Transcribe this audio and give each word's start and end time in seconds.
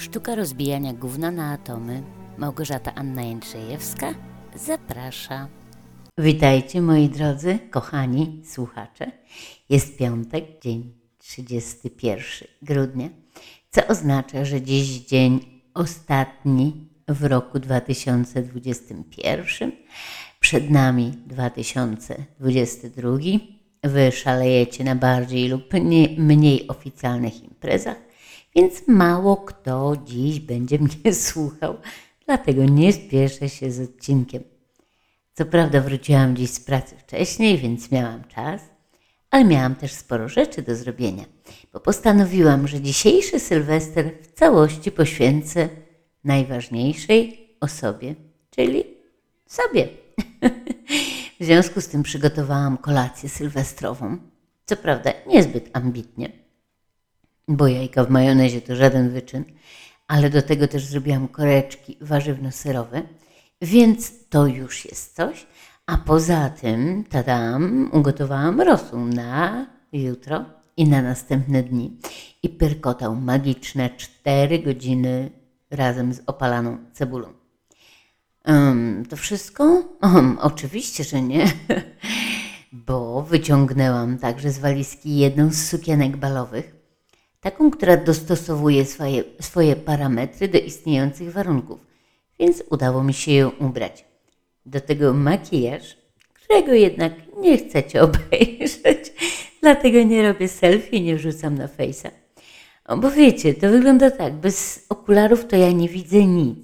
Sztuka 0.00 0.34
rozbijania 0.34 0.92
gówna 0.92 1.30
na 1.30 1.52
atomy. 1.52 2.02
Małgorzata 2.38 2.94
Anna 2.94 3.22
Jędrzejewska 3.22 4.14
zaprasza. 4.54 5.48
Witajcie 6.18 6.82
moi 6.82 7.08
drodzy, 7.08 7.58
kochani 7.70 8.42
słuchacze. 8.44 9.12
Jest 9.68 9.98
piątek, 9.98 10.44
dzień 10.62 10.92
31 11.18 12.48
grudnia, 12.62 13.08
co 13.70 13.86
oznacza, 13.86 14.44
że 14.44 14.62
dziś 14.62 14.86
dzień 14.86 15.60
ostatni 15.74 16.88
w 17.08 17.24
roku 17.24 17.58
2021. 17.58 19.72
Przed 20.40 20.70
nami 20.70 21.12
2022. 21.26 23.10
Wy 23.82 24.12
szalejecie 24.12 24.84
na 24.84 24.94
bardziej 24.94 25.48
lub 25.48 25.74
nie, 25.74 26.08
mniej 26.18 26.68
oficjalnych 26.68 27.44
imprezach, 27.44 28.09
więc 28.54 28.88
mało 28.88 29.36
kto 29.36 29.96
dziś 30.04 30.40
będzie 30.40 30.78
mnie 31.04 31.14
słuchał, 31.14 31.76
dlatego 32.26 32.64
nie 32.64 32.92
spieszę 32.92 33.48
się 33.48 33.70
z 33.70 33.80
odcinkiem. 33.80 34.42
Co 35.32 35.46
prawda 35.46 35.80
wróciłam 35.80 36.36
dziś 36.36 36.50
z 36.50 36.60
pracy 36.60 36.96
wcześniej, 36.96 37.58
więc 37.58 37.90
miałam 37.90 38.24
czas, 38.24 38.60
ale 39.30 39.44
miałam 39.44 39.74
też 39.74 39.92
sporo 39.92 40.28
rzeczy 40.28 40.62
do 40.62 40.76
zrobienia, 40.76 41.24
bo 41.72 41.80
postanowiłam, 41.80 42.68
że 42.68 42.80
dzisiejszy 42.80 43.40
Sylwester 43.40 44.10
w 44.22 44.32
całości 44.38 44.92
poświęcę 44.92 45.68
najważniejszej 46.24 47.48
osobie, 47.60 48.14
czyli 48.50 48.84
sobie. 49.46 49.88
w 51.40 51.44
związku 51.44 51.80
z 51.80 51.88
tym 51.88 52.02
przygotowałam 52.02 52.78
kolację 52.78 53.28
sylwestrową, 53.28 54.18
co 54.66 54.76
prawda 54.76 55.12
niezbyt 55.26 55.70
ambitnie, 55.72 56.32
bo 57.50 57.68
jajka 57.68 58.04
w 58.04 58.10
majonezie 58.10 58.60
to 58.60 58.76
żaden 58.76 59.10
wyczyn, 59.10 59.44
ale 60.08 60.30
do 60.30 60.42
tego 60.42 60.68
też 60.68 60.84
zrobiłam 60.84 61.28
koreczki 61.28 61.98
warzywno-serowe, 62.00 63.02
więc 63.62 64.28
to 64.28 64.46
już 64.46 64.84
jest 64.84 65.16
coś. 65.16 65.46
A 65.86 65.96
poza 65.96 66.50
tym, 66.50 67.04
tadam, 67.04 67.90
ugotowałam 67.92 68.60
rosół 68.60 69.00
na 69.00 69.66
jutro 69.92 70.44
i 70.76 70.88
na 70.88 71.02
następne 71.02 71.62
dni. 71.62 71.98
I 72.42 72.48
pyrkotał 72.48 73.16
magiczne 73.16 73.90
4 73.96 74.58
godziny 74.58 75.30
razem 75.70 76.14
z 76.14 76.22
opalaną 76.26 76.78
cebulą. 76.92 77.28
Um, 78.46 79.06
to 79.08 79.16
wszystko? 79.16 79.82
Um, 80.02 80.38
oczywiście, 80.40 81.04
że 81.04 81.22
nie, 81.22 81.46
bo 82.86 83.22
wyciągnęłam 83.22 84.18
także 84.18 84.50
z 84.50 84.58
walizki 84.58 85.16
jedną 85.16 85.50
z 85.50 85.68
sukienek 85.68 86.16
balowych, 86.16 86.79
taką, 87.40 87.70
która 87.70 87.96
dostosowuje 87.96 88.84
swoje, 88.84 89.24
swoje 89.40 89.76
parametry 89.76 90.48
do 90.48 90.58
istniejących 90.58 91.32
warunków, 91.32 91.78
więc 92.38 92.62
udało 92.70 93.04
mi 93.04 93.14
się 93.14 93.32
ją 93.32 93.50
ubrać. 93.50 94.04
Do 94.66 94.80
tego 94.80 95.14
makijaż, 95.14 95.96
którego 96.34 96.72
jednak 96.72 97.12
nie 97.38 97.58
chcecie 97.58 98.02
obejrzeć, 98.08 99.12
dlatego 99.60 100.02
nie 100.02 100.22
robię 100.32 100.48
selfie 100.48 101.00
nie 101.00 101.16
wrzucam 101.16 101.54
na 101.54 101.68
fejsa. 101.68 102.10
Bo 102.96 103.10
wiecie, 103.10 103.54
to 103.54 103.68
wygląda 103.68 104.10
tak, 104.10 104.34
bez 104.34 104.86
okularów 104.88 105.46
to 105.46 105.56
ja 105.56 105.72
nie 105.72 105.88
widzę 105.88 106.24
nic. 106.24 106.58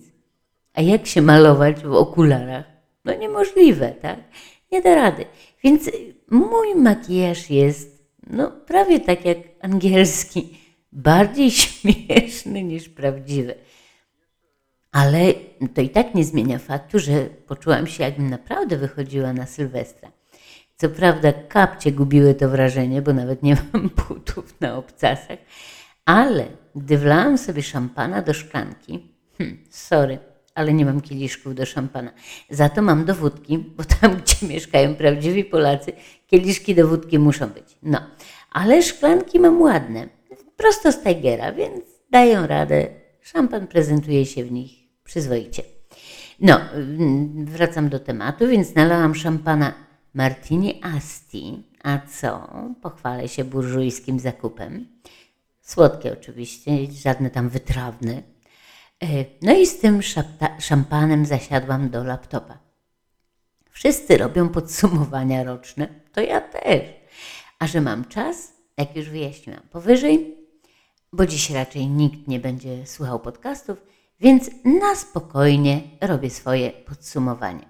A 0.75 0.83
jak 0.83 1.07
się 1.07 1.23
malować 1.23 1.81
w 1.81 1.93
okularach? 1.93 2.65
No 3.05 3.15
niemożliwe, 3.15 3.93
tak? 4.03 4.19
Nie 4.73 4.83
da 4.83 4.95
rady. 4.95 5.25
Więc 5.65 5.91
mój 6.31 6.75
makijaż 6.75 7.51
jest, 7.51 8.07
no 8.31 8.51
prawie 8.51 9.01
tak 9.01 9.25
jak 9.25 9.39
angielski, 9.61 10.59
bardziej 10.93 11.51
śmieszny 11.63 12.63
niż 12.63 12.89
prawdziwy. 12.89 13.55
Ale 14.93 15.35
to 15.75 15.81
i 15.81 15.89
tak 15.89 16.15
nie 16.15 16.25
zmienia 16.25 16.59
faktu, 16.59 16.99
że 16.99 17.25
poczułam 17.25 17.87
się, 17.87 18.05
jakbym 18.05 18.31
naprawdę 18.31 18.77
wychodziła 18.77 19.33
na 19.33 19.47
Sylwestra. 19.47 20.13
Co 20.77 20.89
prawda 20.89 21.33
kapcie 21.33 21.93
gubiły 21.93 22.35
to 22.35 22.49
wrażenie, 22.49 23.03
bo 23.03 23.13
nawet 23.13 23.43
nie 23.43 23.57
mam 23.73 23.91
butów 24.09 24.61
na 24.61 24.77
obcasach, 24.77 25.39
ale 26.05 26.47
gdy 26.77 26.99
wlałam 26.99 27.39
sobie 27.39 27.63
szampana 27.63 28.23
do 28.23 28.35
szklanki, 28.35 29.13
hmm, 29.39 29.59
sorry, 29.71 30.19
ale 30.55 30.73
nie 30.73 30.85
mam 30.85 31.01
kieliszków 31.01 31.55
do 31.55 31.67
szampana. 31.67 32.11
Za 32.51 32.69
to 32.69 32.83
mam 32.83 33.05
do 33.05 33.15
wódki, 33.15 33.59
bo 33.59 33.85
tam, 33.85 34.17
gdzie 34.21 34.47
mieszkają 34.47 34.95
prawdziwi 34.95 35.45
Polacy, 35.45 35.93
kieliszki 36.27 36.75
do 36.75 36.89
wódki 36.89 37.19
muszą 37.19 37.49
być. 37.49 37.77
No, 37.83 38.01
ale 38.53 38.83
szklanki 38.83 39.41
mam 39.41 39.63
ładne, 39.63 40.09
prosto 40.57 40.93
z 40.93 41.03
Tigera, 41.03 41.53
więc 41.53 41.85
dają 42.11 42.47
radę. 42.47 42.87
Szampan 43.21 43.67
prezentuje 43.67 44.27
się 44.27 44.45
w 44.45 44.53
nich 44.53 44.71
przyzwoicie. 45.05 45.63
No, 46.41 46.61
wracam 47.45 47.89
do 47.89 48.01
tematu, 48.01 48.49
więc 48.49 48.75
nalałam 48.75 49.15
szampana 49.15 49.75
Martini 50.15 50.81
Asti. 50.83 51.63
A 51.83 51.99
co? 51.99 52.49
Pochwalę 52.83 53.29
się 53.29 53.45
burżujskim 53.45 54.21
zakupem. 54.21 54.87
Słodkie 55.61 56.13
oczywiście, 56.13 56.71
żadne 57.03 57.31
tam 57.31 57.49
wytrawne. 57.49 58.23
No 59.43 59.55
i 59.55 59.67
z 59.67 59.79
tym 59.79 60.01
szampanem 60.59 61.27
zasiadłam 61.27 61.91
do 61.91 62.05
laptopa. 62.05 62.59
Wszyscy 63.71 64.19
robią 64.19 64.49
podsumowania 64.49 65.45
roczne, 65.45 65.89
to 66.13 66.21
ja 66.21 66.41
też. 66.41 66.83
A 67.59 67.67
że 67.67 67.81
mam 67.81 68.05
czas, 68.05 68.53
jak 68.79 68.97
już 68.97 69.11
wyjaśniłam 69.11 69.63
powyżej, 69.71 70.37
bo 71.13 71.27
dziś 71.27 71.51
raczej 71.51 71.87
nikt 71.87 72.29
nie 72.29 72.41
będzie 72.41 72.87
słuchał 72.87 73.21
podcastów, 73.21 73.83
więc 74.21 74.51
na 74.65 74.95
spokojnie 74.95 75.81
robię 76.01 76.31
swoje 76.31 76.71
podsumowanie. 76.71 77.67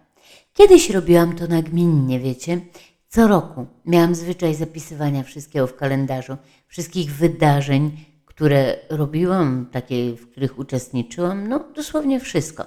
Kiedyś 0.53 0.91
robiłam 0.91 1.37
to 1.37 1.47
nagminnie, 1.47 2.21
wiecie. 2.21 2.61
Co 3.09 3.29
roku 3.29 3.67
miałam 3.85 4.15
zwyczaj 4.15 4.55
zapisywania 4.55 5.23
wszystkiego 5.23 5.67
w 5.67 5.77
kalendarzu, 5.77 6.37
wszystkich 6.67 7.13
wydarzeń, 7.13 7.91
które 8.25 8.79
robiłam, 8.91 9.67
takie, 9.73 10.13
w 10.13 10.31
których 10.31 10.59
uczestniczyłam, 10.59 11.49
no 11.49 11.65
dosłownie 11.75 12.21
wszystko. 12.21 12.65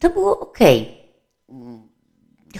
To 0.00 0.10
było 0.10 0.40
ok. 0.40 0.58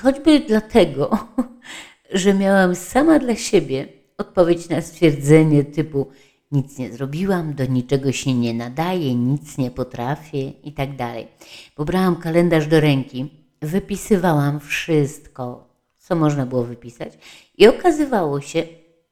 Choćby 0.02 0.40
dlatego, 0.40 1.19
że 2.12 2.34
miałam 2.34 2.74
sama 2.74 3.19
dla 3.19 3.36
siebie 3.36 3.88
odpowiedź 4.19 4.69
na 4.69 4.80
stwierdzenie 4.80 5.64
typu 5.64 6.10
nic 6.52 6.78
nie 6.78 6.92
zrobiłam, 6.92 7.54
do 7.54 7.66
niczego 7.66 8.12
się 8.12 8.34
nie 8.34 8.54
nadaje, 8.54 9.14
nic 9.14 9.58
nie 9.58 9.70
potrafię 9.70 10.50
i 10.50 10.72
tak 10.72 10.96
dalej. 10.96 11.28
Pobrałam 11.74 12.16
kalendarz 12.16 12.66
do 12.66 12.80
ręki, 12.80 13.30
wypisywałam 13.62 14.60
wszystko, 14.60 15.68
co 15.98 16.16
można 16.16 16.46
było 16.46 16.64
wypisać 16.64 17.12
i 17.58 17.68
okazywało 17.68 18.40
się, 18.40 18.66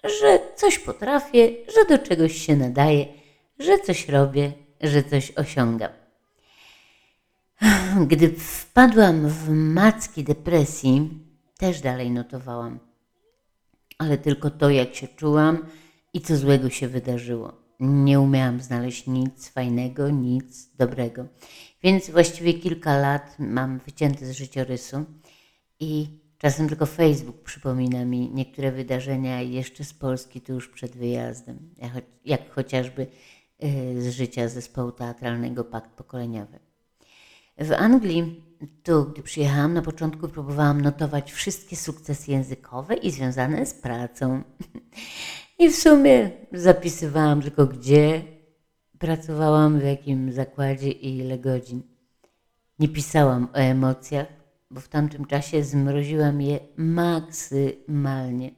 że 0.05 0.39
coś 0.57 0.79
potrafię, 0.79 1.49
że 1.75 1.97
do 1.97 2.07
czegoś 2.07 2.47
się 2.47 2.57
nadaje, 2.57 3.07
że 3.59 3.79
coś 3.79 4.09
robię, 4.09 4.53
że 4.81 5.03
coś 5.03 5.31
osiągam. 5.31 5.91
Gdy 8.11 8.29
wpadłam 8.29 9.29
w 9.29 9.51
macki 9.51 10.25
depresji, 10.25 11.11
też 11.59 11.81
dalej 11.81 12.11
notowałam. 12.11 12.79
Ale 13.99 14.19
tylko 14.19 14.51
to, 14.51 14.71
jak 14.71 14.95
się 14.95 15.09
czułam 15.09 15.67
i 16.15 16.21
co 16.21 16.37
złego 16.37 16.71
się 16.71 16.89
wydarzyło. 16.89 17.53
Nie 17.81 18.21
umiałam 18.21 18.61
znaleźć 18.61 19.07
nic 19.07 19.49
fajnego, 19.49 20.11
nic 20.11 20.71
dobrego. 20.77 21.27
Więc 21.83 22.11
właściwie 22.11 22.55
kilka 22.55 22.99
lat 22.99 23.37
mam 23.39 23.79
wycięte 23.79 24.27
z 24.27 24.33
życiorysu 24.33 25.05
i 25.81 26.21
Czasem 26.41 26.69
tylko 26.69 26.87
Facebook 26.87 27.43
przypomina 27.43 28.05
mi 28.05 28.31
niektóre 28.35 28.73
wydarzenia 28.73 29.43
jeszcze 29.43 29.85
z 29.85 29.95
Polski 29.95 30.41
tuż 30.41 30.69
przed 30.69 30.97
wyjazdem, 30.97 31.75
jak, 32.25 32.51
chociażby 32.51 33.07
y, 33.65 34.03
z 34.03 34.11
życia 34.11 34.49
zespołu 34.49 34.93
teatralnego 34.93 35.65
Pakt 35.65 35.91
Pokoleniowy. 35.91 36.59
W 37.59 37.73
Anglii, 37.73 38.45
tu 38.83 39.05
gdy 39.05 39.23
przyjechałam, 39.23 39.75
na 39.75 39.83
początku 39.83 40.29
próbowałam 40.29 40.81
notować 40.81 41.33
wszystkie 41.33 41.77
sukcesy 41.77 42.31
językowe 42.31 42.95
i 42.95 43.11
związane 43.11 43.67
z 43.67 43.75
pracą. 43.75 44.43
I 45.61 45.71
w 45.71 45.77
sumie 45.77 46.31
zapisywałam 46.53 47.43
tylko 47.43 47.67
gdzie 47.67 48.23
pracowałam, 48.99 49.81
w 49.81 49.85
jakim 49.85 50.33
zakładzie 50.33 50.91
i 50.91 51.19
ile 51.19 51.39
godzin. 51.39 51.83
Nie 52.79 52.89
pisałam 52.89 53.49
o 53.53 53.57
emocjach, 53.57 54.27
bo 54.71 54.81
w 54.81 54.89
tamtym 54.89 55.25
czasie 55.25 55.65
zmroziłam 55.65 56.41
je 56.41 56.59
maksymalnie. 56.77 58.51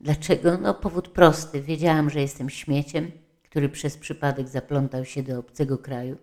Dlaczego? 0.00 0.58
No 0.58 0.74
powód 0.74 1.08
prosty. 1.08 1.60
Wiedziałam, 1.60 2.10
że 2.10 2.20
jestem 2.20 2.50
śmieciem, 2.50 3.10
który 3.42 3.68
przez 3.68 3.96
przypadek 3.96 4.48
zaplątał 4.48 5.04
się 5.04 5.22
do 5.22 5.38
obcego 5.38 5.78
kraju 5.78 6.16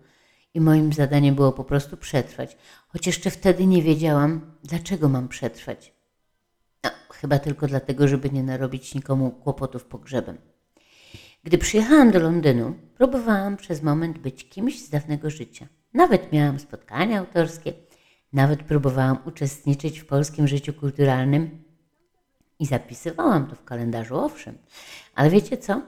i 0.54 0.60
moim 0.60 0.92
zadaniem 0.92 1.34
było 1.34 1.52
po 1.52 1.64
prostu 1.64 1.96
przetrwać. 1.96 2.56
Choć 2.88 3.06
jeszcze 3.06 3.30
wtedy 3.30 3.66
nie 3.66 3.82
wiedziałam, 3.82 4.56
dlaczego 4.64 5.08
mam 5.08 5.28
przetrwać. 5.28 6.01
No, 6.84 6.90
chyba 7.10 7.38
tylko 7.38 7.66
dlatego, 7.66 8.08
żeby 8.08 8.30
nie 8.30 8.42
narobić 8.42 8.94
nikomu 8.94 9.30
kłopotów 9.30 9.84
pogrzebem. 9.84 10.38
Gdy 11.44 11.58
przyjechałam 11.58 12.10
do 12.10 12.18
Londynu, 12.18 12.74
próbowałam 12.96 13.56
przez 13.56 13.82
moment 13.82 14.18
być 14.18 14.48
kimś 14.48 14.84
z 14.84 14.90
dawnego 14.90 15.30
życia. 15.30 15.66
Nawet 15.94 16.32
miałam 16.32 16.58
spotkania 16.58 17.18
autorskie, 17.18 17.72
nawet 18.32 18.62
próbowałam 18.62 19.18
uczestniczyć 19.24 19.98
w 19.98 20.06
polskim 20.06 20.48
życiu 20.48 20.72
kulturalnym 20.72 21.64
i 22.58 22.66
zapisywałam 22.66 23.46
to 23.46 23.56
w 23.56 23.64
kalendarzu, 23.64 24.16
owszem. 24.18 24.58
Ale 25.14 25.30
wiecie 25.30 25.56
co? 25.56 25.82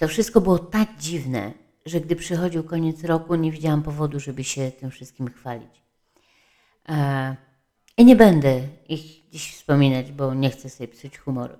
To 0.00 0.08
wszystko 0.08 0.40
było 0.40 0.58
tak 0.58 0.88
dziwne, 0.98 1.52
że 1.86 2.00
gdy 2.00 2.16
przychodził 2.16 2.64
koniec 2.64 3.04
roku, 3.04 3.34
nie 3.34 3.52
widziałam 3.52 3.82
powodu, 3.82 4.20
żeby 4.20 4.44
się 4.44 4.70
tym 4.70 4.90
wszystkim 4.90 5.28
chwalić. 5.28 5.82
E, 6.88 7.36
I 7.96 8.04
nie 8.04 8.16
będę 8.16 8.60
ich 8.88 9.30
dziś 9.30 9.54
wspominać, 9.54 10.12
bo 10.12 10.34
nie 10.34 10.50
chcę 10.50 10.70
sobie 10.70 10.88
psuć 10.88 11.18
humoru. 11.18 11.54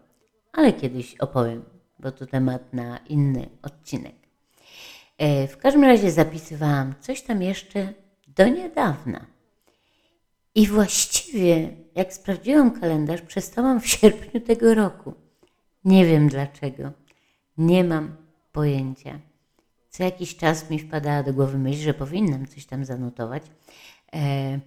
Ale 0.53 0.73
kiedyś 0.73 1.15
opowiem, 1.15 1.65
bo 1.99 2.13
to 2.13 2.27
temat 2.27 2.73
na 2.73 2.99
inny 2.99 3.49
odcinek. 3.63 4.15
E, 5.19 5.49
w 5.49 5.57
każdym 5.57 5.85
razie 5.85 6.11
zapisywałam 6.11 6.95
coś 7.01 7.23
tam 7.23 7.43
jeszcze 7.43 7.93
do 8.29 8.49
niedawna. 8.49 9.27
I 10.55 10.67
właściwie, 10.67 11.71
jak 11.95 12.13
sprawdziłam 12.13 12.81
kalendarz, 12.81 13.23
przestałam 13.23 13.81
w 13.81 13.87
sierpniu 13.97 14.41
tego 14.41 14.75
roku. 14.75 15.15
Nie 15.85 16.07
wiem 16.07 16.29
dlaczego. 16.29 16.93
Nie 17.59 17.85
mam 17.85 18.17
pojęcia. 18.53 19.21
Co 19.91 20.05
jakiś 20.05 20.37
czas 20.37 20.71
mi 20.71 20.79
wpadała 20.79 21.23
do 21.23 21.33
głowy 21.33 21.59
myśl, 21.59 21.83
że 21.83 21.95
powinnam 21.95 22.47
coś 22.47 22.67
tam 22.67 22.85
zanotować, 22.85 23.43
e, 24.15 24.61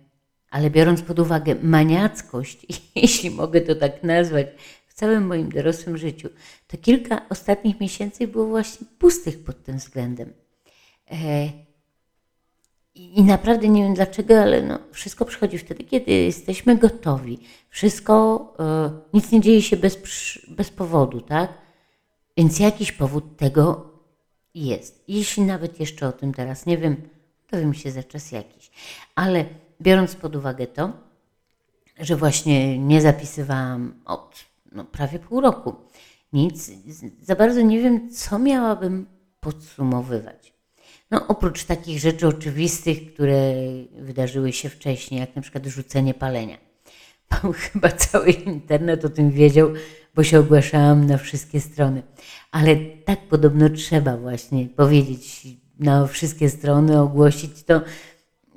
ale 0.50 0.70
biorąc 0.70 1.02
pod 1.02 1.20
uwagę 1.20 1.56
maniackość, 1.62 2.66
jeśli 2.96 3.32
mogę 3.32 3.62
to 3.62 3.76
tak 3.76 4.04
nazwać, 4.04 4.48
w 4.88 4.94
całym 4.94 5.28
moim 5.28 5.50
dorosłym 5.50 5.98
życiu, 5.98 6.30
to 6.68 6.78
kilka 6.78 7.30
ostatnich 7.30 7.80
miesięcy 7.80 8.28
było 8.28 8.46
właśnie 8.46 8.88
pustych 9.00 9.44
pod 9.44 9.64
tym 9.64 9.78
względem. 9.78 10.34
E, 11.12 11.50
i, 12.96 13.24
naprawdę 13.24 13.70
nie 13.70 13.84
wiem 13.84 13.94
dlaczego, 13.94 14.42
ale 14.42 14.62
no, 14.62 14.80
wszystko 14.92 15.26
przychodzi 15.26 15.58
wtedy, 15.58 15.84
kiedy 15.84 16.12
jesteśmy 16.12 16.78
gotowi. 16.78 17.40
Wszystko, 17.70 18.54
e, 18.60 18.92
nic 19.14 19.32
nie 19.32 19.42
dzieje 19.42 19.62
się 19.62 19.78
bez, 19.78 19.98
bez 20.48 20.70
powodu, 20.70 21.22
tak? 21.22 21.54
Więc 22.38 22.60
jakiś 22.60 22.92
powód 22.92 23.38
tego 23.38 23.92
jest. 24.56 25.04
Jeśli 25.08 25.44
nawet 25.44 25.80
jeszcze 25.80 26.08
o 26.08 26.12
tym 26.12 26.34
teraz 26.34 26.66
nie 26.66 26.78
wiem, 26.78 27.10
dowiem 27.52 27.74
się 27.74 27.92
za 27.92 28.04
czas 28.04 28.32
jakiś. 28.32 28.72
Ale 29.16 29.46
biorąc 29.82 30.16
pod 30.16 30.36
uwagę 30.36 30.68
to, 30.68 30.94
że 32.00 32.16
właśnie 32.16 32.80
nie 32.80 33.02
zapisywałam 33.02 34.02
od 34.06 34.46
no, 34.72 34.86
prawie 34.86 35.20
pół 35.20 35.42
roku 35.42 35.76
nic, 36.34 36.72
za 37.22 37.36
bardzo 37.36 37.62
nie 37.62 37.82
wiem, 37.82 38.10
co 38.10 38.40
miałabym 38.40 39.06
podsumowywać. 39.40 40.54
No, 41.12 41.28
oprócz 41.28 41.64
takich 41.64 42.00
rzeczy 42.00 42.28
oczywistych, 42.28 43.14
które 43.14 43.54
wydarzyły 44.00 44.54
się 44.54 44.70
wcześniej, 44.70 45.20
jak 45.20 45.36
na 45.36 45.42
przykład 45.42 45.66
rzucenie 45.66 46.14
palenia. 46.14 46.58
Bo 47.30 47.54
chyba 47.54 47.90
cały 47.90 48.32
internet 48.32 49.06
o 49.06 49.10
tym 49.10 49.32
wiedział, 49.32 49.70
bo 50.16 50.24
się 50.24 50.40
ogłaszałam 50.40 51.08
na 51.08 51.18
wszystkie 51.18 51.60
strony. 51.60 52.04
Ale 52.52 52.76
tak 53.06 53.28
podobno 53.28 53.70
trzeba 53.70 54.18
właśnie 54.18 54.66
powiedzieć 54.66 55.48
na 55.80 56.08
wszystkie 56.08 56.50
strony, 56.50 57.02
ogłosić 57.02 57.64
to, 57.64 57.82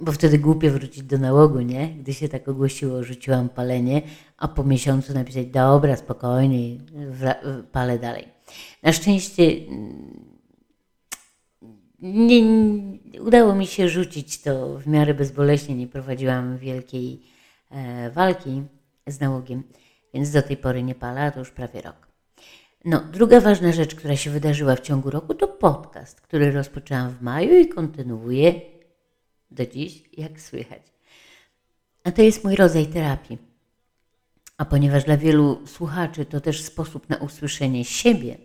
bo 0.02 0.12
wtedy 0.12 0.38
głupio 0.38 0.70
wrócić 0.70 1.02
do 1.02 1.19
nałogu, 1.19 1.61
nie? 1.61 1.88
Gdy 1.88 2.14
się 2.14 2.29
tak 2.29 2.49
ogłosiło, 2.49 3.05
rzuciłam 3.05 3.49
palenie, 3.49 4.02
a 4.38 4.49
po 4.49 4.64
miesiącu 4.64 5.14
napisać, 5.14 5.47
dobra, 5.47 5.97
spokojnie, 5.97 6.76
palę 7.73 7.99
dalej. 7.99 8.29
Na 8.82 8.93
szczęście 8.93 9.43
nie, 12.02 12.43
nie, 12.43 13.23
udało 13.23 13.55
mi 13.55 13.67
się 13.67 13.88
rzucić 13.88 14.43
to 14.43 14.79
w 14.79 14.87
miarę 14.87 15.14
bezboleśnie, 15.14 15.75
nie 15.75 15.87
prowadziłam 15.87 16.58
wielkiej 16.58 17.23
e, 17.70 18.11
walki 18.11 18.62
z 19.06 19.20
nałogiem, 19.20 19.62
więc 20.14 20.31
do 20.31 20.43
tej 20.43 20.56
pory 20.56 20.82
nie 20.82 20.94
palę, 20.94 21.20
a 21.20 21.31
to 21.31 21.38
już 21.38 21.50
prawie 21.50 21.81
rok. 21.82 22.11
No, 22.85 23.00
druga 23.12 23.41
ważna 23.41 23.73
rzecz, 23.73 23.94
która 23.94 24.17
się 24.17 24.31
wydarzyła 24.31 24.76
w 24.76 24.81
ciągu 24.81 25.11
roku, 25.11 25.35
to 25.35 25.49
podcast, 25.49 26.20
który 26.20 26.52
rozpoczęłam 26.52 27.11
w 27.11 27.23
maju 27.23 27.58
i 27.58 27.69
kontynuuję 27.69 28.61
do 29.50 29.67
dziś, 29.67 30.02
jak 30.17 30.41
słychać. 30.41 30.82
A 32.05 32.12
to 32.12 32.23
jest 32.23 32.44
mój 32.44 32.56
rodzaj 32.56 32.87
terapii. 32.87 33.38
A 34.56 34.64
ponieważ 34.64 35.05
dla 35.05 35.17
wielu 35.17 35.67
słuchaczy 35.67 36.25
to 36.25 36.41
też 36.41 36.62
sposób 36.62 37.08
na 37.08 37.17
usłyszenie 37.17 37.85
siebie, 37.85 38.38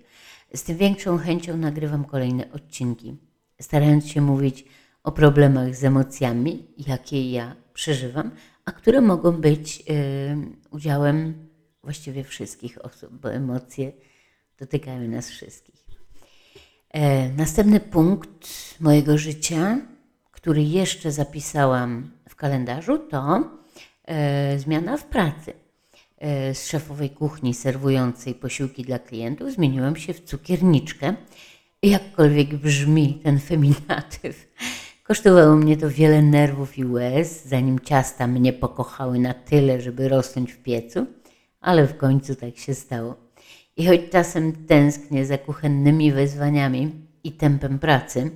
z 0.53 0.63
tym 0.63 0.77
większą 0.77 1.17
chęcią 1.17 1.57
nagrywam 1.57 2.05
kolejne 2.05 2.51
odcinki, 2.51 3.15
starając 3.61 4.07
się 4.07 4.21
mówić 4.21 4.65
o 5.03 5.11
problemach 5.11 5.75
z 5.75 5.83
emocjami, 5.83 6.67
jakie 6.87 7.31
ja 7.31 7.55
przeżywam, 7.73 8.31
a 8.65 8.71
które 8.71 9.01
mogą 9.01 9.31
być 9.31 9.83
e, 9.89 9.93
udziałem 10.71 11.47
właściwie 11.83 12.23
wszystkich 12.23 12.85
osób, 12.85 13.13
bo 13.13 13.33
emocje 13.33 13.91
dotykają 14.59 15.07
nas 15.07 15.29
wszystkich. 15.29 15.85
E, 16.89 17.29
następny 17.29 17.79
punkt 17.79 18.49
mojego 18.79 19.17
życia, 19.17 19.77
który 20.45 20.63
jeszcze 20.63 21.11
zapisałam 21.11 22.11
w 22.29 22.35
kalendarzu, 22.35 22.97
to 22.97 23.43
e, 24.05 24.59
zmiana 24.59 24.97
w 24.97 25.05
pracy. 25.05 25.53
E, 26.17 26.55
z 26.55 26.67
szefowej 26.67 27.09
kuchni 27.09 27.53
serwującej 27.53 28.35
posiłki 28.35 28.83
dla 28.83 28.99
klientów 28.99 29.51
zmieniłam 29.51 29.95
się 29.95 30.13
w 30.13 30.23
cukierniczkę. 30.23 31.15
Jakkolwiek 31.83 32.55
brzmi 32.55 33.21
ten 33.23 33.39
feminatyw, 33.39 34.47
kosztowało 35.03 35.55
mnie 35.55 35.77
to 35.77 35.89
wiele 35.89 36.21
nerwów 36.21 36.77
i 36.77 36.85
łez, 36.85 37.45
zanim 37.45 37.79
ciasta 37.79 38.27
mnie 38.27 38.53
pokochały 38.53 39.19
na 39.19 39.33
tyle, 39.33 39.81
żeby 39.81 40.09
rosnąć 40.09 40.53
w 40.53 40.57
piecu, 40.57 41.05
ale 41.61 41.87
w 41.87 41.97
końcu 41.97 42.35
tak 42.35 42.57
się 42.57 42.73
stało. 42.73 43.15
I 43.77 43.87
choć 43.87 44.01
czasem 44.11 44.65
tęsknię 44.65 45.25
za 45.25 45.37
kuchennymi 45.37 46.11
wyzwaniami 46.11 46.91
i 47.23 47.31
tempem 47.31 47.79
pracy, 47.79 48.31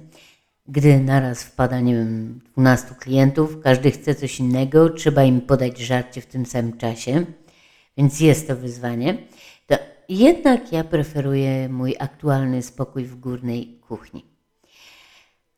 gdy 0.70 1.00
naraz 1.00 1.44
wpada, 1.44 1.80
nie 1.80 1.96
wiem, 1.96 2.40
12 2.54 2.96
klientów, 3.00 3.62
każdy 3.64 3.92
chce 3.92 4.16
coś 4.16 4.40
innego, 4.40 4.90
trzeba 4.90 5.24
im 5.24 5.42
podać 5.42 5.80
żarcie 5.80 6.22
w 6.22 6.26
tym 6.26 6.46
samym 6.46 6.78
czasie, 6.78 7.26
więc 7.98 8.20
jest 8.20 8.48
to 8.48 8.56
wyzwanie, 8.56 9.18
to 9.68 9.76
jednak 10.10 10.72
ja 10.72 10.84
preferuję 10.84 11.70
mój 11.70 11.96
aktualny 12.00 12.62
spokój 12.62 13.06
w 13.06 13.16
górnej 13.16 13.80
kuchni. 13.88 14.26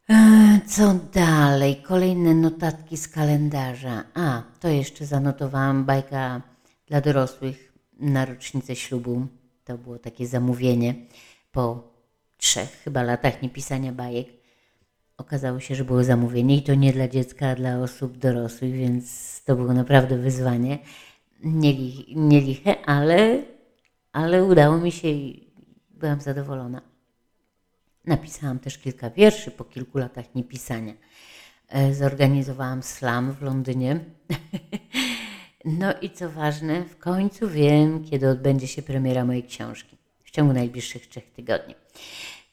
Eee, 0.10 0.62
Co 0.68 0.94
dalej? 1.13 1.75
Kolejne 1.75 2.36
notatki 2.36 2.98
z 2.98 3.08
kalendarza. 3.08 4.03
A, 4.13 4.44
to 4.60 4.68
jeszcze 4.68 5.06
zanotowałam 5.06 5.86
bajka 5.86 6.41
dla 6.88 7.01
dorosłych 7.01 7.74
na 8.00 8.25
rocznicę 8.25 8.75
ślubu. 8.75 9.27
To 9.63 9.77
było 9.77 10.00
takie 10.00 10.27
zamówienie 10.27 10.96
po 11.51 11.91
trzech 12.38 12.82
chyba 12.84 13.03
latach 13.03 13.41
niepisania 13.41 13.91
bajek. 13.91 14.40
Okazało 15.22 15.60
się, 15.60 15.75
że 15.75 15.86
było 15.86 16.04
zamówienie 16.04 16.58
i 16.58 16.63
to 16.63 16.75
nie 16.75 16.94
dla 16.94 17.08
dziecka, 17.08 17.48
a 17.48 17.56
dla 17.56 17.80
osób 17.80 18.18
dorosłych, 18.18 18.74
więc 18.74 19.44
to 19.44 19.56
było 19.56 19.74
naprawdę 19.74 20.18
wyzwanie. 20.18 20.80
Nie, 21.44 21.74
li, 21.74 22.13
nie 22.16 22.42
liche, 22.42 22.86
ale, 22.86 23.44
ale 24.12 24.44
udało 24.44 24.78
mi 24.78 24.92
się 24.92 25.08
i 25.08 25.54
byłam 25.90 26.22
zadowolona. 26.22 26.82
Napisałam 28.06 28.60
też 28.60 28.78
kilka 28.78 29.10
wierszy 29.10 29.51
po 29.51 29.63
kilku 29.63 29.98
latach 29.98 30.36
niepisania. 30.36 30.94
E, 31.70 31.94
Zorganizowałam 31.94 32.84
slam 32.84 33.32
w 33.32 33.42
Londynie. 33.42 34.00
No 35.66 35.94
i 36.01 36.10
co 36.10 36.30
ważne, 36.30 36.84
w 36.84 36.98
końcu 36.98 37.50
wiem, 37.50 38.04
kiedy 38.04 38.30
odbędzie 38.30 38.68
się 38.68 38.82
premiera 38.82 39.25
mojej 39.25 39.44
książki. 39.44 39.98
W 40.24 40.32
ciągu 40.32 40.54
najbliższych 40.54 41.08
trzech 41.08 41.32
tygodni. 41.32 41.75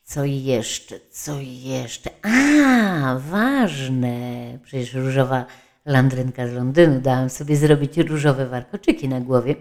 Co 0.08 0.24
jeszcze? 0.24 1.00
Co 1.10 1.40
jeszcze? 1.40 2.10
A, 2.22 3.18
ważne! 3.30 4.58
Przecież 4.62 4.94
różowa 4.94 5.46
landrynka 5.84 6.48
z 6.48 6.52
Londynu 6.52 7.00
dałam 7.00 7.30
sobie 7.30 7.56
zrobić 7.56 7.96
różowe 7.96 8.46
warkoczyki 8.46 9.08
na 9.08 9.20
głowie, 9.20 9.54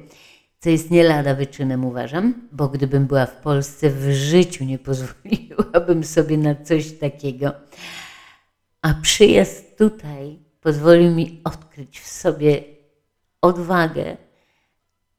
co 0.60 0.70
jest 0.70 0.92
nie 0.92 1.04
lada 1.04 1.36
wyczynem, 1.36 1.86
uważam, 1.86 2.48
bo 2.52 2.68
gdybym 2.70 3.06
była 3.06 3.26
w 3.26 3.42
Polsce, 3.42 3.90
w 3.90 4.12
życiu 4.12 4.66
nie 4.66 4.80
pozwoliłabym 4.80 6.04
sobie 6.04 6.38
na 6.38 6.56
coś 6.56 6.92
takiego. 6.92 7.52
A 8.82 8.94
przyjazd 8.94 9.78
tutaj 9.78 10.40
pozwolił 10.62 11.12
mi 11.12 11.42
odkryć 11.44 12.00
w 12.00 12.08
sobie 12.08 12.64
odwagę, 13.42 14.18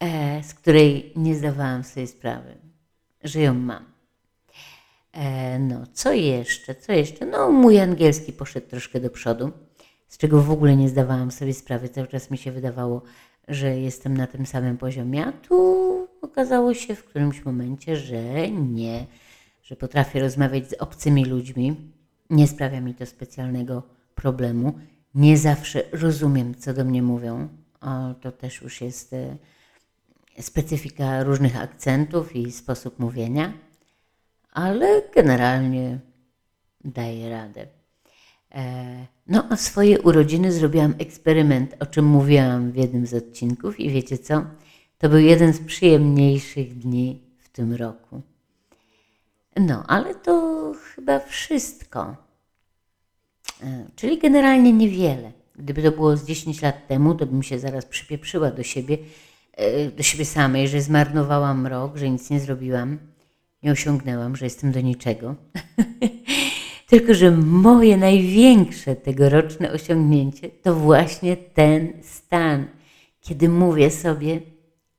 e, 0.00 0.42
z 0.42 0.54
której 0.54 1.12
nie 1.16 1.34
zdawałam 1.34 1.84
sobie 1.84 2.06
sprawy, 2.06 2.58
że 3.24 3.40
ją 3.40 3.54
mam. 3.54 3.97
E, 5.18 5.58
no, 5.58 5.84
co 5.92 6.12
jeszcze? 6.12 6.74
Co 6.74 6.92
jeszcze? 6.92 7.26
No, 7.26 7.52
mój 7.52 7.80
angielski 7.80 8.32
poszedł 8.32 8.68
troszkę 8.68 9.00
do 9.00 9.10
przodu, 9.10 9.50
z 10.08 10.18
czego 10.18 10.42
w 10.42 10.50
ogóle 10.50 10.76
nie 10.76 10.88
zdawałam 10.88 11.30
sobie 11.30 11.54
sprawy. 11.54 11.88
Cały 11.88 12.06
czas 12.06 12.30
mi 12.30 12.38
się 12.38 12.52
wydawało, 12.52 13.02
że 13.48 13.80
jestem 13.80 14.16
na 14.16 14.26
tym 14.26 14.46
samym 14.46 14.78
poziomie, 14.78 15.26
a 15.26 15.32
tu 15.32 16.08
okazało 16.22 16.74
się 16.74 16.94
w 16.94 17.04
którymś 17.04 17.44
momencie, 17.44 17.96
że 17.96 18.50
nie, 18.50 19.06
że 19.62 19.76
potrafię 19.76 20.20
rozmawiać 20.20 20.70
z 20.70 20.74
obcymi 20.74 21.24
ludźmi. 21.24 21.76
Nie 22.30 22.46
sprawia 22.46 22.80
mi 22.80 22.94
to 22.94 23.06
specjalnego 23.06 23.82
problemu. 24.14 24.78
Nie 25.14 25.38
zawsze 25.38 25.82
rozumiem, 25.92 26.54
co 26.54 26.74
do 26.74 26.84
mnie 26.84 27.02
mówią. 27.02 27.48
O, 27.80 28.14
to 28.14 28.32
też 28.32 28.62
już 28.62 28.80
jest 28.80 29.12
e, 29.12 29.36
specyfika 30.40 31.24
różnych 31.24 31.60
akcentów 31.60 32.36
i 32.36 32.52
sposób 32.52 32.98
mówienia, 32.98 33.52
ale 34.52 35.02
generalnie 35.14 35.98
daję 36.84 37.30
radę. 37.30 37.66
E, 38.54 39.06
no, 39.26 39.46
a 39.50 39.56
swoje 39.56 40.00
urodziny 40.00 40.52
zrobiłam 40.52 40.94
eksperyment, 40.98 41.74
o 41.80 41.86
czym 41.86 42.04
mówiłam 42.04 42.72
w 42.72 42.76
jednym 42.76 43.06
z 43.06 43.14
odcinków, 43.14 43.80
i 43.80 43.90
wiecie 43.90 44.18
co? 44.18 44.44
To 44.98 45.08
był 45.08 45.18
jeden 45.18 45.52
z 45.52 45.60
przyjemniejszych 45.60 46.78
dni 46.78 47.22
w 47.38 47.48
tym 47.48 47.74
roku. 47.74 48.22
No, 49.56 49.84
ale 49.86 50.14
to 50.14 50.72
chyba 50.94 51.20
wszystko. 51.20 52.16
E, 53.62 53.84
Czyli 53.96 54.18
generalnie 54.18 54.72
niewiele. 54.72 55.32
Gdyby 55.56 55.82
to 55.82 55.92
było 55.92 56.16
z 56.16 56.24
10 56.24 56.62
lat 56.62 56.86
temu, 56.86 57.14
to 57.14 57.26
bym 57.26 57.42
się 57.42 57.58
zaraz 57.58 57.84
przypieprzyła 57.86 58.50
do 58.50 58.62
siebie, 58.62 58.98
e, 59.52 59.90
do 59.90 60.02
siebie 60.02 60.24
samej, 60.24 60.68
że 60.68 60.80
zmarnowałam 60.80 61.66
rok, 61.66 61.96
że 61.96 62.10
nic 62.10 62.30
nie 62.30 62.40
zrobiłam, 62.40 62.98
nie 63.62 63.72
osiągnęłam, 63.72 64.36
że 64.36 64.46
jestem 64.46 64.72
do 64.72 64.80
niczego. 64.80 65.34
Tylko, 66.90 67.14
że 67.14 67.30
moje 67.30 67.96
największe 67.96 68.96
tegoroczne 68.96 69.72
osiągnięcie 69.72 70.48
to 70.48 70.74
właśnie 70.74 71.36
ten 71.36 71.92
stan, 72.02 72.66
kiedy 73.20 73.48
mówię 73.48 73.90
sobie, 73.90 74.40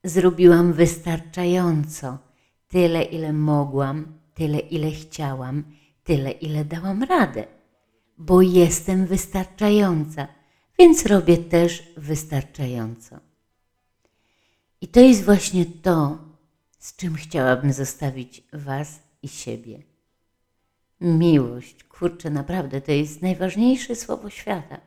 zrobiłam 0.04 0.74
wystarczająco, 0.74 2.18
tyle 2.68 3.04
ile 3.04 3.34
mogłam, 3.34 4.20
tyle 4.34 4.60
ile 4.60 4.92
chciałam, 4.92 5.64
tyle 6.04 6.32
ile 6.32 6.66
dałam 6.66 7.04
radę, 7.04 7.44
bo 8.18 8.42
jestem 8.42 9.06
wystarczająca, 9.06 10.28
więc 10.80 11.06
robię 11.06 11.38
też 11.38 11.94
wystarczająco. 11.98 13.20
I 14.82 14.88
to 14.88 15.00
jest 15.00 15.26
właśnie 15.26 15.66
to, 15.66 16.29
z 16.80 16.96
czym 16.96 17.16
chciałabym 17.16 17.74
zostawić 17.74 18.44
Was 18.54 19.00
i 19.22 19.28
siebie. 19.28 19.84
Miłość, 21.02 21.84
kurczę, 21.84 22.30
naprawdę 22.30 22.82
to 22.82 22.92
jest 22.92 23.22
najważniejsze 23.22 23.96
słowo 23.96 24.30
świata. 24.30 24.80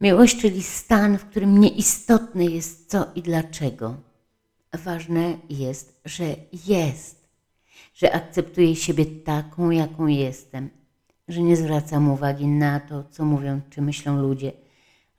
Miłość, 0.00 0.40
czyli 0.40 0.62
stan, 0.62 1.18
w 1.18 1.24
którym 1.24 1.60
nieistotne 1.60 2.44
jest 2.44 2.90
co 2.90 3.06
i 3.14 3.22
dlaczego. 3.22 3.96
Ważne 4.72 5.38
jest, 5.50 6.00
że 6.04 6.24
jest, 6.66 7.28
że 7.94 8.14
akceptuję 8.14 8.76
siebie 8.76 9.06
taką, 9.06 9.70
jaką 9.70 10.06
jestem, 10.06 10.70
że 11.28 11.42
nie 11.42 11.56
zwracam 11.56 12.10
uwagi 12.10 12.46
na 12.46 12.80
to, 12.80 13.04
co 13.10 13.24
mówią 13.24 13.60
czy 13.70 13.82
myślą 13.82 14.20
ludzie, 14.22 14.52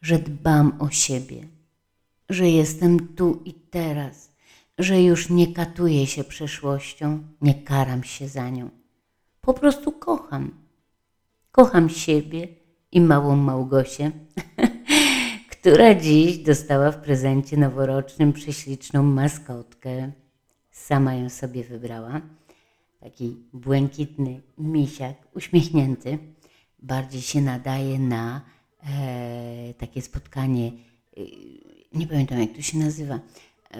że 0.01 0.20
dbam 0.20 0.82
o 0.82 0.89
siebie, 0.89 1.48
że 2.29 2.50
jestem 2.50 3.15
tu 3.15 3.41
i 3.46 3.53
teraz, 3.53 4.35
że 4.77 5.01
już 5.01 5.29
nie 5.29 5.53
katuję 5.53 6.08
się 6.08 6.24
przeszłością, 6.24 7.24
nie 7.41 7.53
karam 7.63 8.03
się 8.03 8.27
za 8.27 8.50
nią. 8.50 8.70
Po 9.41 9.53
prostu 9.53 9.91
kocham. 9.91 10.51
Kocham 11.51 11.89
siebie 11.89 12.48
i 12.91 13.01
małą 13.01 13.36
Małgosię, 13.36 14.12
która 15.51 15.96
dziś 15.96 16.38
dostała 16.38 16.91
w 16.91 17.01
prezencie 17.01 17.58
noworocznym 17.58 18.34
prześliczną 18.34 19.03
maskotkę. 19.03 20.12
Sama 20.72 21.15
ją 21.15 21.29
sobie 21.29 21.63
wybrała. 21.63 22.22
Taki 23.00 23.38
błękitny 23.53 24.41
misiak, 24.58 25.15
uśmiechnięty. 25.36 26.17
Bardziej 26.79 27.22
się 27.22 27.41
nadaje 27.41 28.00
na 28.00 28.41
e, 28.84 29.74
takie 29.74 30.01
spotkanie, 30.01 30.72
e, 31.17 31.22
nie 31.94 32.08
pamiętam 32.08 32.39
jak 32.39 32.53
to 32.55 32.62
się 32.62 32.77
nazywa. 32.77 33.20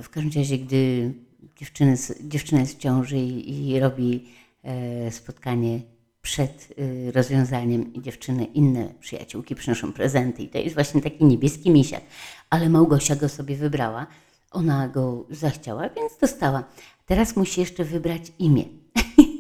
W 0.04 0.10
każdym 0.10 0.32
razie, 0.36 0.58
gdy 0.58 1.14
dziewczyny, 1.56 1.96
dziewczyna 2.22 2.62
jest 2.62 2.76
w 2.76 2.80
ciąży 2.80 3.18
i, 3.18 3.70
i 3.72 3.80
robi 3.80 4.26
e, 4.64 5.12
spotkanie 5.12 5.80
przed 6.22 6.74
e, 6.78 7.12
rozwiązaniem 7.12 7.94
i 7.94 8.02
dziewczyny, 8.02 8.46
inne 8.46 8.94
przyjaciółki 9.00 9.56
przynoszą 9.56 9.94
prezenty 9.94 10.44
i 10.44 10.50
to 10.50 10.58
jest 10.58 10.76
właśnie 10.76 11.02
taki 11.02 11.26
niebieski 11.26 11.72
misiak. 11.72 12.02
Ale 12.50 12.70
Małgosia 12.70 13.16
go 13.16 13.30
sobie 13.30 13.56
wybrała, 13.56 14.08
ona 14.52 14.88
go 14.88 15.26
zachciała, 15.30 15.90
więc 15.90 16.18
dostała. 16.22 16.64
Teraz 17.06 17.36
musi 17.36 17.62
jeszcze 17.62 17.84
wybrać 17.84 18.22
imię. 18.40 18.64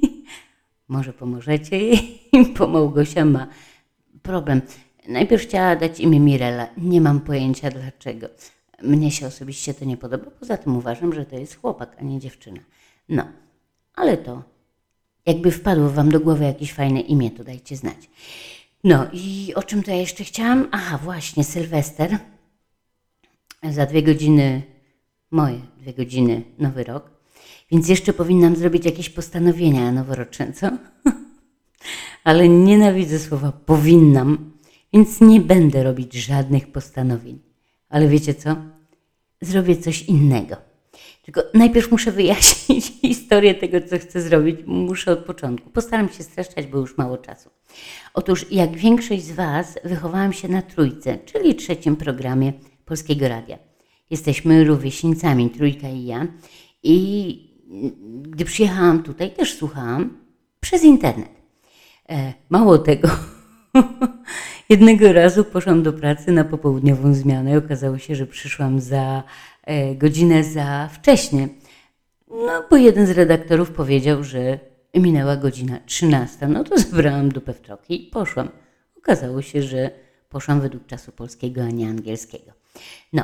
Może 0.88 1.14
pomożecie 1.14 1.80
jej, 1.80 2.22
bo 2.58 2.68
Małgosia 2.68 3.26
ma 3.26 3.48
problem. 4.22 4.62
Najpierw 5.08 5.44
chciała 5.44 5.76
dać 5.76 6.00
imię 6.00 6.20
Mirela. 6.20 6.68
Nie 6.78 7.02
mam 7.02 7.20
pojęcia 7.22 7.70
dlaczego. 7.72 8.28
Mnie 8.84 9.12
się 9.12 9.28
osobiście 9.28 9.74
to 9.74 9.86
nie 9.86 9.98
podoba. 9.98 10.32
Poza 10.40 10.58
tym 10.58 10.78
uważam, 10.78 11.14
że 11.14 11.26
to 11.26 11.36
jest 11.36 11.56
chłopak, 11.56 11.96
a 12.00 12.04
nie 12.04 12.20
dziewczyna. 12.20 12.60
No, 13.10 13.28
ale 13.96 14.18
to 14.18 14.44
jakby 15.26 15.52
wpadło 15.52 15.90
Wam 15.90 16.10
do 16.10 16.20
głowy 16.20 16.44
jakieś 16.44 16.74
fajne 16.74 17.00
imię, 17.00 17.32
to 17.32 17.44
dajcie 17.44 17.78
znać. 17.78 18.10
No 18.84 19.08
i 19.14 19.54
o 19.56 19.64
czym 19.64 19.84
to 19.84 19.92
ja 19.92 19.98
jeszcze 19.98 20.24
chciałam? 20.24 20.68
Aha, 20.72 21.00
właśnie, 21.04 21.44
Sylwester. 21.44 22.20
Za 23.64 23.86
dwie 23.86 24.04
godziny, 24.04 24.62
moje 25.32 25.60
dwie 25.78 25.94
godziny, 25.94 26.44
nowy 26.60 26.84
rok. 26.84 27.12
Więc 27.72 27.90
jeszcze 27.90 28.14
powinnam 28.14 28.56
zrobić 28.56 28.86
jakieś 28.86 29.10
postanowienia 29.10 29.92
noworoczne, 29.92 30.54
co? 30.54 30.70
Ale 32.24 32.50
nienawidzę 32.50 33.20
słowa 33.20 33.52
powinnam, 33.52 34.52
więc 34.94 35.22
nie 35.22 35.42
będę 35.42 35.84
robić 35.84 36.14
żadnych 36.14 36.72
postanowień. 36.72 37.40
Ale 37.96 38.08
wiecie 38.08 38.34
co? 38.34 38.56
Zrobię 39.42 39.78
coś 39.78 40.04
innego. 40.04 40.56
Tylko 41.26 41.42
najpierw 41.54 41.92
muszę 41.92 42.12
wyjaśnić 42.12 42.86
historię 43.02 43.56
tego, 43.56 43.82
co 43.82 44.00
chcę 44.00 44.22
zrobić. 44.22 44.60
Muszę 44.66 45.12
od 45.12 45.20
początku. 45.20 45.70
Postaram 45.70 46.10
się 46.10 46.24
streszczać, 46.24 46.68
bo 46.68 46.78
już 46.78 46.98
mało 46.98 47.18
czasu. 47.18 47.50
Otóż, 48.14 48.52
jak 48.52 48.78
większość 48.78 49.24
z 49.24 49.32
Was, 49.32 49.80
wychowałam 49.84 50.34
się 50.34 50.48
na 50.48 50.62
trójce, 50.62 51.18
czyli 51.18 51.56
trzecim 51.56 51.96
programie 51.96 52.54
Polskiego 52.86 53.28
Radia. 53.28 53.58
Jesteśmy 54.10 54.64
rówieśnicami, 54.64 55.50
trójka 55.50 55.90
i 55.90 56.06
ja. 56.06 56.28
I 56.84 57.38
gdy 58.22 58.46
przyjechałam 58.46 59.04
tutaj, 59.04 59.32
też 59.32 59.54
słuchałam 59.54 60.18
przez 60.60 60.84
internet. 60.84 61.32
E, 62.10 62.34
mało 62.50 62.78
tego, 62.78 63.10
jednego 64.70 65.14
razu 65.14 65.44
poszłam 65.44 65.84
do 65.84 65.94
pracy 65.94 66.32
na 66.32 66.44
popołudniową 66.44 67.14
zmianę. 67.14 67.58
Okazało 67.58 67.98
się, 67.98 68.16
że 68.16 68.28
przyszłam 68.28 68.80
za 68.80 69.24
e, 69.64 69.96
godzinę 69.96 70.44
za 70.44 70.90
wcześnie. 70.94 71.50
No, 72.28 72.64
bo 72.70 72.78
jeden 72.78 73.08
z 73.08 73.10
redaktorów 73.10 73.72
powiedział, 73.72 74.24
że 74.24 74.60
minęła 74.96 75.36
godzina 75.36 75.80
13. 75.86 76.48
No 76.48 76.64
to 76.64 76.78
zabrałam 76.78 77.30
dupę 77.30 77.54
w 77.54 77.62
troki 77.62 78.08
i 78.08 78.10
poszłam. 78.10 78.50
Okazało 78.98 79.42
się, 79.42 79.62
że 79.62 79.92
poszłam 80.30 80.62
według 80.62 80.86
czasu 80.86 81.12
polskiego, 81.12 81.62
a 81.64 81.70
nie 81.70 81.90
angielskiego. 81.90 82.52
No, 83.14 83.24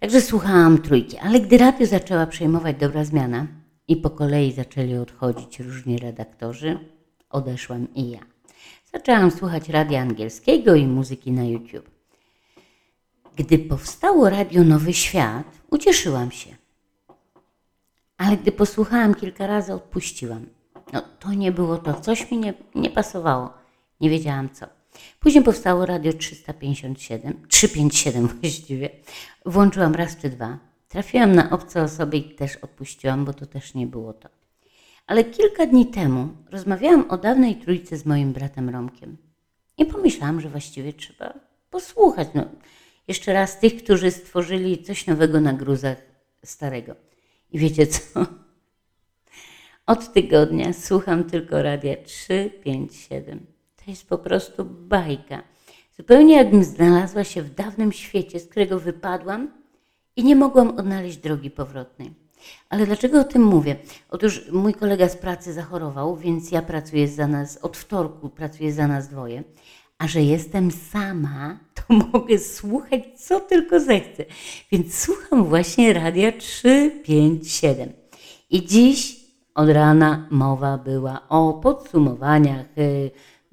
także 0.00 0.20
słuchałam 0.20 0.82
trójki, 0.82 1.18
ale 1.18 1.40
gdy 1.40 1.58
radio 1.58 1.86
zaczęła 1.86 2.26
przejmować 2.26 2.76
dobra 2.76 3.04
zmiana 3.04 3.46
i 3.88 3.96
po 3.96 4.10
kolei 4.10 4.52
zaczęli 4.52 4.94
odchodzić 4.94 5.60
różni 5.60 5.98
redaktorzy, 5.98 6.78
odeszłam 7.30 7.94
i 7.94 8.10
ja. 8.10 8.31
Zaczęłam 8.92 9.30
słuchać 9.30 9.68
radia 9.68 10.00
angielskiego 10.00 10.74
i 10.74 10.86
muzyki 10.86 11.32
na 11.32 11.44
YouTube. 11.44 11.90
Gdy 13.36 13.58
powstało 13.58 14.30
Radio 14.30 14.64
Nowy 14.64 14.92
Świat, 14.92 15.46
ucieszyłam 15.70 16.30
się. 16.30 16.56
Ale 18.18 18.36
gdy 18.36 18.52
posłuchałam 18.52 19.14
kilka 19.14 19.46
razy, 19.46 19.74
odpuściłam. 19.74 20.46
No, 20.92 21.02
to 21.20 21.32
nie 21.32 21.52
było 21.52 21.76
to, 21.76 22.00
coś 22.00 22.30
mi 22.30 22.38
nie, 22.38 22.54
nie 22.74 22.90
pasowało. 22.90 23.52
Nie 24.00 24.10
wiedziałam 24.10 24.50
co. 24.50 24.66
Później 25.20 25.44
powstało 25.44 25.86
Radio 25.86 26.12
357, 26.12 27.46
357 27.48 28.28
właściwie. 28.40 28.90
Włączyłam 29.46 29.94
raz 29.94 30.16
czy 30.16 30.30
dwa. 30.30 30.58
Trafiłam 30.88 31.34
na 31.34 31.50
obce 31.50 31.82
osoby 31.82 32.16
i 32.16 32.34
też 32.34 32.56
odpuściłam, 32.56 33.24
bo 33.24 33.32
to 33.32 33.46
też 33.46 33.74
nie 33.74 33.86
było 33.86 34.12
to. 34.12 34.28
Ale 35.06 35.24
kilka 35.24 35.66
dni 35.66 35.86
temu 35.86 36.28
rozmawiałam 36.50 37.10
o 37.10 37.18
dawnej 37.18 37.56
trójce 37.56 37.96
z 37.96 38.06
moim 38.06 38.32
bratem 38.32 38.68
Romkiem. 38.68 39.16
I 39.78 39.86
pomyślałam, 39.86 40.40
że 40.40 40.48
właściwie 40.48 40.92
trzeba 40.92 41.34
posłuchać. 41.70 42.28
No, 42.34 42.44
jeszcze 43.08 43.32
raz 43.32 43.60
tych, 43.60 43.82
którzy 43.84 44.10
stworzyli 44.10 44.82
coś 44.82 45.06
nowego 45.06 45.40
na 45.40 45.52
gruzach 45.52 45.96
starego. 46.44 46.94
I 47.50 47.58
wiecie 47.58 47.86
co? 47.86 48.26
Od 49.86 50.12
tygodnia 50.12 50.72
słucham 50.72 51.24
tylko 51.24 51.62
radia 51.62 51.96
357. 52.04 53.46
To 53.76 53.90
jest 53.90 54.08
po 54.08 54.18
prostu 54.18 54.64
bajka. 54.64 55.42
Zupełnie 55.96 56.36
jakbym 56.36 56.64
znalazła 56.64 57.24
się 57.24 57.42
w 57.42 57.54
dawnym 57.54 57.92
świecie, 57.92 58.40
z 58.40 58.48
którego 58.48 58.80
wypadłam 58.80 59.50
i 60.16 60.24
nie 60.24 60.36
mogłam 60.36 60.78
odnaleźć 60.78 61.16
drogi 61.16 61.50
powrotnej. 61.50 62.21
Ale 62.68 62.86
dlaczego 62.86 63.20
o 63.20 63.24
tym 63.24 63.42
mówię? 63.42 63.76
Otóż 64.10 64.50
mój 64.52 64.74
kolega 64.74 65.08
z 65.08 65.16
pracy 65.16 65.52
zachorował, 65.52 66.16
więc 66.16 66.50
ja 66.50 66.62
pracuję 66.62 67.08
za 67.08 67.26
nas, 67.26 67.58
od 67.62 67.76
wtorku 67.76 68.28
pracuję 68.28 68.72
za 68.72 68.88
nas 68.88 69.08
dwoje. 69.08 69.44
A 69.98 70.08
że 70.08 70.22
jestem 70.22 70.70
sama, 70.70 71.58
to 71.74 71.82
mogę 72.12 72.38
słuchać 72.38 73.02
co 73.16 73.40
tylko 73.40 73.80
zechcę. 73.80 74.24
Więc 74.72 74.98
słucham 74.98 75.44
właśnie 75.44 75.92
radia 75.92 76.32
357. 76.32 77.92
I 78.50 78.66
dziś 78.66 79.16
od 79.54 79.68
rana 79.68 80.26
mowa 80.30 80.78
była 80.78 81.28
o 81.28 81.52
podsumowaniach 81.52 82.66
y, 82.78 83.10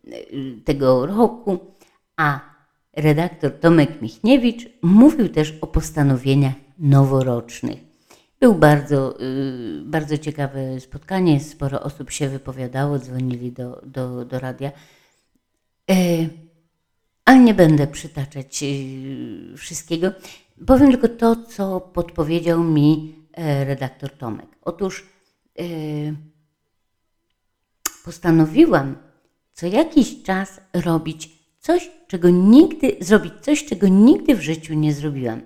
y, 0.08 0.62
tego 0.65 1.05
roku, 1.05 1.60
a 2.17 2.39
redaktor 2.93 3.51
Tomek 3.60 4.01
Michniewicz 4.01 4.69
mówił 4.81 5.29
też 5.29 5.58
o 5.62 5.67
postanowieniach 5.67 6.53
noworocznych. 6.79 7.88
Był 8.39 8.55
bardzo, 8.55 9.22
y, 9.22 9.81
bardzo 9.86 10.17
ciekawe 10.17 10.79
spotkanie, 10.79 11.39
sporo 11.39 11.81
osób 11.81 12.12
się 12.12 12.29
wypowiadało, 12.29 13.00
dzwonili 13.00 13.51
do, 13.51 13.81
do, 13.86 14.25
do 14.25 14.39
radia. 14.39 14.72
E, 15.91 15.96
ale 17.25 17.39
nie 17.39 17.53
będę 17.53 17.88
przytaczać 17.88 18.63
y, 18.63 19.58
wszystkiego. 19.58 20.12
Powiem 20.67 20.91
tylko 20.91 21.08
to, 21.08 21.36
co 21.36 21.81
podpowiedział 21.81 22.63
mi 22.63 23.15
e, 23.34 23.65
redaktor 23.65 24.17
Tomek. 24.17 24.48
Otóż 24.62 25.05
e, 25.60 25.63
postanowiłam 28.05 28.96
co 29.53 29.67
jakiś 29.67 30.24
czas 30.24 30.62
robić 30.74 31.29
coś, 31.60 31.91
czego 32.08 32.29
nigdy, 32.29 32.98
zrobić 33.00 33.34
coś, 33.41 33.65
czego 33.65 33.88
nigdy 33.88 34.36
w 34.36 34.41
życiu 34.41 34.74
nie 34.74 34.93
zrobiłam. 34.93 35.41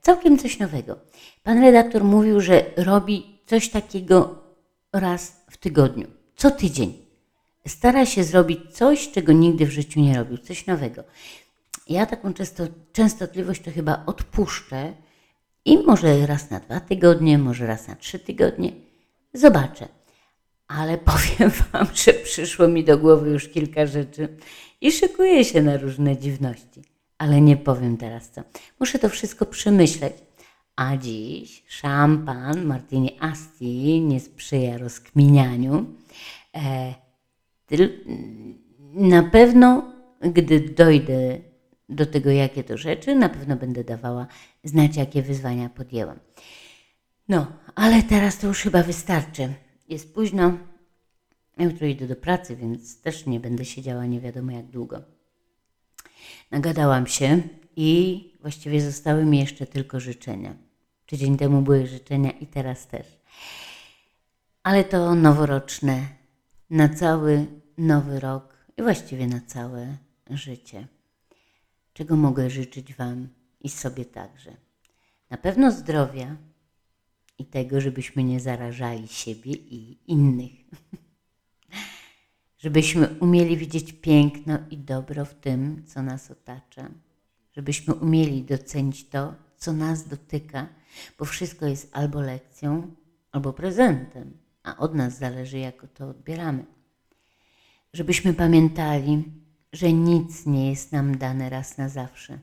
Całkiem 0.00 0.38
coś 0.38 0.58
nowego. 0.58 0.98
Pan 1.42 1.60
redaktor 1.60 2.04
mówił, 2.04 2.40
że 2.40 2.64
robi 2.76 3.38
coś 3.46 3.68
takiego 3.68 4.38
raz 4.92 5.36
w 5.50 5.56
tygodniu, 5.56 6.06
co 6.36 6.50
tydzień. 6.50 6.94
Stara 7.66 8.06
się 8.06 8.24
zrobić 8.24 8.60
coś, 8.72 9.10
czego 9.10 9.32
nigdy 9.32 9.66
w 9.66 9.70
życiu 9.70 10.00
nie 10.00 10.18
robił, 10.18 10.38
coś 10.38 10.66
nowego. 10.66 11.04
Ja 11.88 12.06
taką 12.06 12.34
często, 12.34 12.64
częstotliwość 12.92 13.62
to 13.62 13.70
chyba 13.70 14.02
odpuszczę 14.06 14.92
i 15.64 15.78
może 15.78 16.26
raz 16.26 16.50
na 16.50 16.60
dwa 16.60 16.80
tygodnie, 16.80 17.38
może 17.38 17.66
raz 17.66 17.88
na 17.88 17.96
trzy 17.96 18.18
tygodnie. 18.18 18.72
Zobaczę. 19.34 19.88
Ale 20.68 20.98
powiem 21.12 21.50
Wam, 21.72 21.86
że 21.94 22.12
przyszło 22.12 22.68
mi 22.68 22.84
do 22.84 22.98
głowy 22.98 23.30
już 23.30 23.48
kilka 23.48 23.86
rzeczy 23.86 24.28
i 24.80 24.92
szykuję 24.92 25.44
się 25.44 25.62
na 25.62 25.76
różne 25.76 26.16
dziwności. 26.16 26.82
Ale 27.20 27.40
nie 27.40 27.56
powiem 27.56 27.96
teraz 27.96 28.30
co. 28.30 28.42
Muszę 28.80 28.98
to 28.98 29.08
wszystko 29.08 29.46
przemyśleć. 29.46 30.14
A 30.76 30.96
dziś 30.96 31.64
szampan 31.68 32.64
Martini 32.64 33.16
Asti 33.20 34.00
nie 34.00 34.20
sprzyja 34.20 34.78
rozkminianiu. 34.78 35.86
E, 36.56 36.94
na 38.94 39.22
pewno, 39.22 39.92
gdy 40.20 40.60
dojdę 40.60 41.38
do 41.88 42.06
tego, 42.06 42.30
jakie 42.30 42.64
to 42.64 42.76
rzeczy, 42.76 43.14
na 43.14 43.28
pewno 43.28 43.56
będę 43.56 43.84
dawała 43.84 44.26
znać, 44.64 44.96
jakie 44.96 45.22
wyzwania 45.22 45.68
podjęłam. 45.68 46.18
No, 47.28 47.46
ale 47.74 48.02
teraz 48.02 48.38
to 48.38 48.46
już 48.46 48.60
chyba 48.60 48.82
wystarczy. 48.82 49.54
Jest 49.88 50.14
późno. 50.14 50.52
Jutro 51.58 51.86
idę 51.86 52.06
do 52.06 52.16
pracy, 52.16 52.56
więc 52.56 53.00
też 53.00 53.26
nie 53.26 53.40
będę 53.40 53.64
siedziała 53.64 54.06
nie 54.06 54.20
wiadomo 54.20 54.52
jak 54.52 54.66
długo. 54.66 55.19
Nagadałam 56.50 57.06
się 57.06 57.42
i 57.76 58.24
właściwie 58.40 58.80
zostały 58.80 59.24
mi 59.24 59.38
jeszcze 59.38 59.66
tylko 59.66 60.00
życzenia. 60.00 60.54
Tydzień 61.06 61.36
temu 61.36 61.62
były 61.62 61.86
życzenia 61.86 62.30
i 62.30 62.46
teraz 62.46 62.86
też. 62.86 63.06
Ale 64.62 64.84
to 64.84 65.14
noworoczne, 65.14 66.06
na 66.70 66.88
cały 66.88 67.46
nowy 67.78 68.20
rok 68.20 68.66
i 68.76 68.82
właściwie 68.82 69.26
na 69.26 69.40
całe 69.40 69.96
życie. 70.30 70.86
Czego 71.92 72.16
mogę 72.16 72.50
życzyć 72.50 72.94
Wam 72.94 73.28
i 73.60 73.68
sobie 73.68 74.04
także? 74.04 74.56
Na 75.30 75.36
pewno 75.36 75.72
zdrowia 75.72 76.36
i 77.38 77.44
tego, 77.46 77.80
żebyśmy 77.80 78.24
nie 78.24 78.40
zarażali 78.40 79.08
siebie 79.08 79.52
i 79.52 79.98
innych. 80.06 80.52
żebyśmy 82.60 83.08
umieli 83.20 83.56
widzieć 83.56 83.92
piękno 83.92 84.58
i 84.70 84.78
dobro 84.78 85.24
w 85.24 85.34
tym, 85.34 85.82
co 85.86 86.02
nas 86.02 86.30
otacza, 86.30 86.90
żebyśmy 87.52 87.94
umieli 87.94 88.42
docenić 88.42 89.08
to, 89.08 89.34
co 89.56 89.72
nas 89.72 90.08
dotyka, 90.08 90.68
bo 91.18 91.24
wszystko 91.24 91.66
jest 91.66 91.88
albo 91.92 92.20
lekcją, 92.20 92.94
albo 93.32 93.52
prezentem, 93.52 94.32
a 94.62 94.76
od 94.76 94.94
nas 94.94 95.18
zależy, 95.18 95.58
jak 95.58 95.86
to 95.94 96.08
odbieramy. 96.08 96.64
Żebyśmy 97.92 98.34
pamiętali, 98.34 99.24
że 99.72 99.92
nic 99.92 100.46
nie 100.46 100.70
jest 100.70 100.92
nam 100.92 101.18
dane 101.18 101.50
raz 101.50 101.78
na 101.78 101.88
zawsze, 101.88 102.38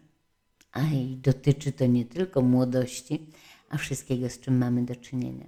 a 0.72 0.82
i 0.82 1.16
dotyczy 1.16 1.72
to 1.72 1.86
nie 1.86 2.06
tylko 2.06 2.42
młodości, 2.42 3.30
a 3.70 3.78
wszystkiego, 3.78 4.30
z 4.30 4.40
czym 4.40 4.58
mamy 4.58 4.86
do 4.86 4.96
czynienia. 4.96 5.46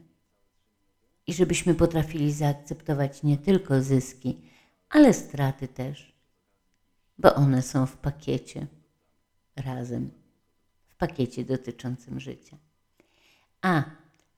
I 1.28 1.34
żebyśmy 1.34 1.76
potrafili 1.76 2.32
zaakceptować 2.32 3.24
nie 3.24 3.38
tylko 3.38 3.82
zyski, 3.82 4.42
ale 4.90 5.14
straty 5.14 5.68
też, 5.68 6.14
bo 7.18 7.36
one 7.36 7.62
są 7.62 7.86
w 7.86 7.98
pakiecie 7.98 8.68
razem, 9.56 10.12
w 10.88 10.96
pakiecie 10.96 11.46
dotyczącym 11.46 12.20
życia. 12.20 12.58
A, 13.62 13.84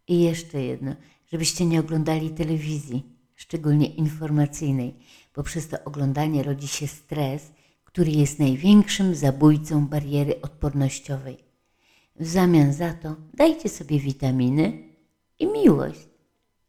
i 0.07 0.21
jeszcze 0.21 0.61
jedno, 0.61 0.95
żebyście 1.31 1.65
nie 1.65 1.79
oglądali 1.79 2.29
telewizji, 2.29 3.03
szczególnie 3.35 3.87
informacyjnej, 3.87 4.95
bo 5.35 5.43
przez 5.43 5.67
to 5.67 5.83
oglądanie 5.83 6.43
rodzi 6.43 6.67
się 6.67 6.87
stres, 6.87 7.51
który 7.83 8.11
jest 8.11 8.39
największym 8.39 9.15
zabójcą 9.15 9.87
bariery 9.87 10.41
odpornościowej. 10.41 11.43
W 12.15 12.27
zamian 12.27 12.73
za 12.73 12.93
to 12.93 13.15
dajcie 13.33 13.69
sobie 13.69 13.99
witaminy 13.99 14.83
i 15.39 15.47
miłość, 15.47 16.07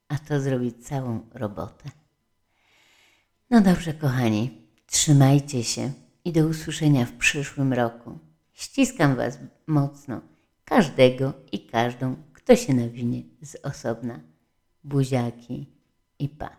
a 0.09 0.19
to 0.19 0.41
zrobi 0.41 0.73
całą 0.73 1.21
robotę. 1.35 2.02
No 3.53 3.61
dobrze, 3.61 3.95
kochani, 3.95 4.51
trzymajcie 4.87 5.65
się 5.65 5.93
i 6.25 6.33
do 6.33 6.47
usłyszenia 6.47 7.07
w 7.07 7.13
przyszłym 7.13 7.73
roku. 7.73 8.19
Ściskam 8.53 9.17
Was 9.17 9.39
mocno, 9.67 10.21
każdego 10.65 11.33
i 11.53 11.67
każdą, 11.67 12.17
kto 12.33 12.57
się 12.57 12.75
nawinie 12.75 13.23
z 13.43 13.57
osobna. 13.63 14.21
Buziaki 14.85 15.67
i 16.19 16.29
pa. 16.29 16.57